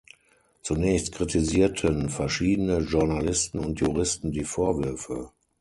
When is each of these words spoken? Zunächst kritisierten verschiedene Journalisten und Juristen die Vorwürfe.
Zunächst 0.63 1.11
kritisierten 1.11 2.09
verschiedene 2.09 2.79
Journalisten 2.79 3.59
und 3.59 3.79
Juristen 3.81 4.31
die 4.31 4.43
Vorwürfe. 4.45 5.29